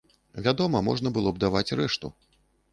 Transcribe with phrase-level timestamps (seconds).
[0.47, 2.13] Вядома, можна было б даваць рэшту.